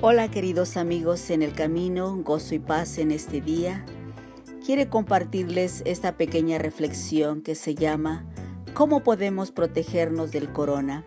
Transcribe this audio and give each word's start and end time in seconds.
Hola 0.00 0.30
queridos 0.30 0.76
amigos 0.76 1.28
en 1.28 1.42
el 1.42 1.54
camino, 1.54 2.16
gozo 2.22 2.54
y 2.54 2.60
paz 2.60 2.98
en 2.98 3.10
este 3.10 3.40
día. 3.40 3.84
Quiere 4.64 4.88
compartirles 4.88 5.82
esta 5.86 6.16
pequeña 6.16 6.56
reflexión 6.58 7.42
que 7.42 7.56
se 7.56 7.74
llama 7.74 8.24
¿Cómo 8.74 9.02
podemos 9.02 9.50
protegernos 9.50 10.30
del 10.30 10.52
corona? 10.52 11.04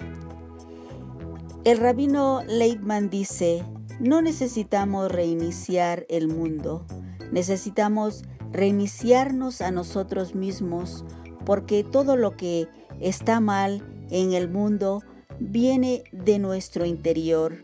El 1.63 1.77
rabino 1.77 2.43
Leitman 2.45 3.09
dice, 3.09 3.63
no 4.01 4.21
necesitamos 4.21 5.09
reiniciar 5.09 6.05
el 6.09 6.27
mundo, 6.27 6.85
necesitamos 7.31 8.23
reiniciarnos 8.51 9.61
a 9.61 9.71
nosotros 9.71 10.35
mismos 10.35 11.05
porque 11.45 11.85
todo 11.85 12.17
lo 12.17 12.35
que 12.35 12.67
está 12.99 13.39
mal 13.39 13.87
en 14.09 14.33
el 14.33 14.49
mundo 14.49 15.01
viene 15.39 16.03
de 16.11 16.39
nuestro 16.39 16.85
interior 16.85 17.63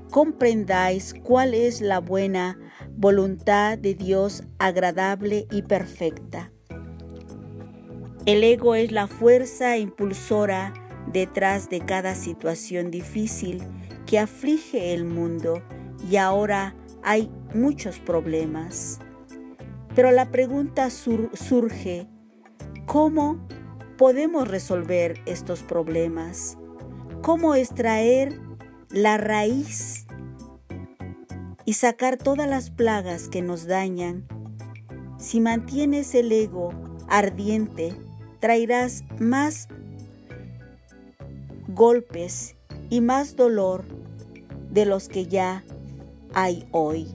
comprendáis 0.11 1.15
cuál 1.23 1.53
es 1.53 1.79
la 1.81 1.99
buena 1.99 2.59
voluntad 2.97 3.77
de 3.77 3.95
Dios 3.95 4.43
agradable 4.59 5.47
y 5.49 5.63
perfecta. 5.63 6.51
El 8.25 8.43
ego 8.43 8.75
es 8.75 8.91
la 8.91 9.07
fuerza 9.07 9.77
impulsora 9.77 10.73
detrás 11.11 11.69
de 11.69 11.79
cada 11.79 12.13
situación 12.13 12.91
difícil 12.91 13.63
que 14.05 14.19
aflige 14.19 14.93
el 14.93 15.05
mundo 15.05 15.63
y 16.09 16.17
ahora 16.17 16.75
hay 17.03 17.31
muchos 17.55 17.99
problemas. 17.99 18.99
Pero 19.95 20.11
la 20.11 20.29
pregunta 20.29 20.89
surge, 20.89 22.07
¿cómo 22.85 23.47
podemos 23.97 24.47
resolver 24.49 25.21
estos 25.25 25.63
problemas? 25.63 26.57
¿Cómo 27.21 27.55
extraer 27.55 28.50
la 28.93 29.17
raíz 29.17 30.05
y 31.65 31.73
sacar 31.73 32.17
todas 32.17 32.49
las 32.49 32.69
plagas 32.69 33.29
que 33.29 33.41
nos 33.41 33.65
dañan. 33.65 34.27
Si 35.17 35.39
mantienes 35.39 36.13
el 36.15 36.31
ego 36.31 36.73
ardiente, 37.07 37.95
traerás 38.39 39.03
más 39.19 39.67
golpes 41.67 42.55
y 42.89 43.01
más 43.01 43.35
dolor 43.35 43.85
de 44.71 44.85
los 44.85 45.07
que 45.07 45.27
ya 45.27 45.63
hay 46.33 46.67
hoy. 46.71 47.07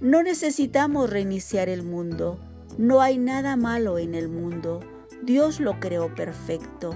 No 0.00 0.22
necesitamos 0.22 1.10
reiniciar 1.10 1.68
el 1.68 1.82
mundo. 1.82 2.38
No 2.78 3.00
hay 3.00 3.18
nada 3.18 3.56
malo 3.56 3.98
en 3.98 4.14
el 4.14 4.28
mundo. 4.28 4.80
Dios 5.22 5.60
lo 5.60 5.78
creó 5.78 6.14
perfecto. 6.14 6.94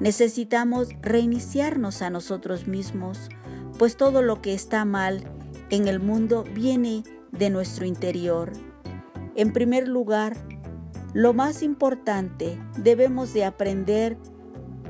Necesitamos 0.00 0.88
reiniciarnos 1.00 2.02
a 2.02 2.10
nosotros 2.10 2.66
mismos, 2.66 3.28
pues 3.78 3.96
todo 3.96 4.22
lo 4.22 4.42
que 4.42 4.52
está 4.52 4.84
mal 4.84 5.24
en 5.70 5.88
el 5.88 6.00
mundo 6.00 6.44
viene 6.54 7.02
de 7.32 7.50
nuestro 7.50 7.86
interior. 7.86 8.52
En 9.34 9.52
primer 9.52 9.88
lugar, 9.88 10.36
lo 11.14 11.32
más 11.32 11.62
importante, 11.62 12.58
debemos 12.76 13.32
de 13.32 13.44
aprender 13.44 14.18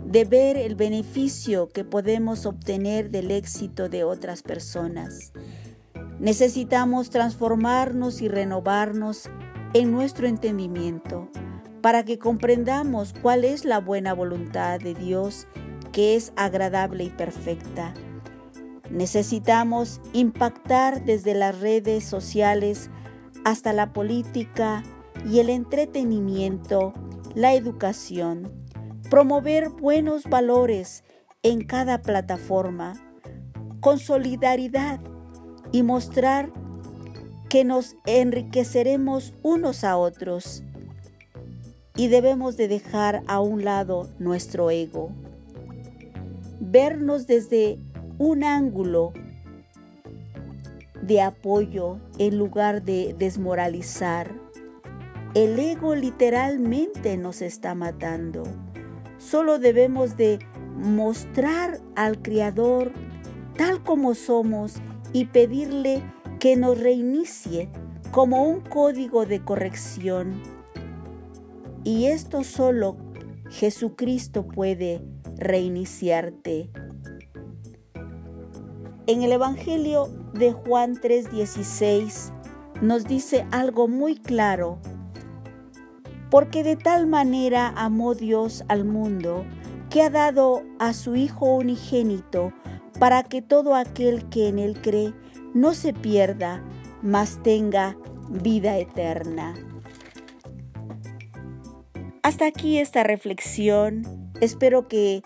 de 0.04 0.24
ver 0.24 0.56
el 0.56 0.76
beneficio 0.76 1.68
que 1.68 1.84
podemos 1.84 2.46
obtener 2.46 3.10
del 3.10 3.32
éxito 3.32 3.88
de 3.88 4.04
otras 4.04 4.42
personas. 4.42 5.32
Necesitamos 6.20 7.10
transformarnos 7.10 8.22
y 8.22 8.28
renovarnos 8.28 9.28
en 9.74 9.90
nuestro 9.90 10.28
entendimiento 10.28 11.28
para 11.86 12.04
que 12.04 12.18
comprendamos 12.18 13.14
cuál 13.22 13.44
es 13.44 13.64
la 13.64 13.78
buena 13.78 14.12
voluntad 14.12 14.80
de 14.80 14.92
Dios 14.92 15.46
que 15.92 16.16
es 16.16 16.32
agradable 16.34 17.04
y 17.04 17.10
perfecta. 17.10 17.94
Necesitamos 18.90 20.00
impactar 20.12 21.04
desde 21.04 21.34
las 21.34 21.60
redes 21.60 22.02
sociales 22.02 22.90
hasta 23.44 23.72
la 23.72 23.92
política 23.92 24.82
y 25.30 25.38
el 25.38 25.48
entretenimiento, 25.48 26.92
la 27.36 27.54
educación, 27.54 28.50
promover 29.08 29.68
buenos 29.68 30.24
valores 30.24 31.04
en 31.44 31.64
cada 31.64 32.02
plataforma, 32.02 32.94
con 33.78 34.00
solidaridad 34.00 34.98
y 35.70 35.84
mostrar 35.84 36.52
que 37.48 37.62
nos 37.62 37.94
enriqueceremos 38.06 39.34
unos 39.44 39.84
a 39.84 39.96
otros 39.96 40.64
y 41.96 42.08
debemos 42.08 42.56
de 42.56 42.68
dejar 42.68 43.22
a 43.26 43.40
un 43.40 43.64
lado 43.64 44.08
nuestro 44.18 44.70
ego. 44.70 45.10
Vernos 46.60 47.26
desde 47.26 47.78
un 48.18 48.44
ángulo 48.44 49.12
de 51.02 51.20
apoyo 51.20 51.98
en 52.18 52.38
lugar 52.38 52.82
de 52.82 53.14
desmoralizar. 53.18 54.34
El 55.34 55.58
ego 55.58 55.94
literalmente 55.94 57.16
nos 57.16 57.42
está 57.42 57.74
matando. 57.74 58.42
Solo 59.18 59.58
debemos 59.58 60.16
de 60.16 60.38
mostrar 60.74 61.80
al 61.94 62.20
Creador 62.20 62.92
tal 63.56 63.82
como 63.82 64.14
somos 64.14 64.74
y 65.12 65.26
pedirle 65.26 66.02
que 66.40 66.56
nos 66.56 66.78
reinicie 66.78 67.70
como 68.10 68.44
un 68.44 68.60
código 68.60 69.24
de 69.24 69.42
corrección 69.42 70.55
y 71.86 72.06
esto 72.06 72.42
solo 72.42 72.96
Jesucristo 73.48 74.44
puede 74.44 75.00
reiniciarte. 75.36 76.68
En 79.06 79.22
el 79.22 79.30
Evangelio 79.30 80.08
de 80.34 80.50
Juan 80.50 80.96
3:16 80.96 82.32
nos 82.82 83.04
dice 83.04 83.46
algo 83.52 83.86
muy 83.86 84.16
claro, 84.16 84.80
porque 86.28 86.64
de 86.64 86.74
tal 86.74 87.06
manera 87.06 87.72
amó 87.76 88.16
Dios 88.16 88.64
al 88.66 88.84
mundo 88.84 89.44
que 89.88 90.02
ha 90.02 90.10
dado 90.10 90.64
a 90.80 90.92
su 90.92 91.14
Hijo 91.14 91.54
unigénito 91.54 92.52
para 92.98 93.22
que 93.22 93.42
todo 93.42 93.76
aquel 93.76 94.28
que 94.28 94.48
en 94.48 94.58
él 94.58 94.82
cree 94.82 95.14
no 95.54 95.72
se 95.72 95.92
pierda, 95.92 96.64
mas 97.00 97.40
tenga 97.44 97.96
vida 98.28 98.76
eterna. 98.76 99.54
Hasta 102.26 102.46
aquí 102.46 102.80
esta 102.80 103.04
reflexión. 103.04 104.32
Espero 104.40 104.88
que 104.88 105.22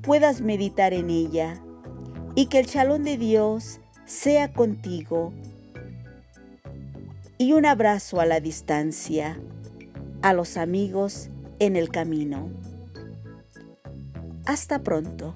puedas 0.00 0.42
meditar 0.42 0.92
en 0.92 1.10
ella 1.10 1.60
y 2.36 2.46
que 2.46 2.60
el 2.60 2.66
chalón 2.66 3.02
de 3.02 3.16
Dios 3.16 3.80
sea 4.04 4.52
contigo. 4.52 5.32
Y 7.36 7.52
un 7.52 7.66
abrazo 7.66 8.20
a 8.20 8.26
la 8.26 8.38
distancia 8.38 9.40
a 10.22 10.34
los 10.34 10.56
amigos 10.56 11.30
en 11.58 11.74
el 11.74 11.88
camino. 11.88 12.48
Hasta 14.44 14.84
pronto. 14.84 15.34